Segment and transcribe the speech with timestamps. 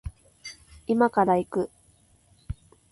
[0.87, 1.69] 今から行く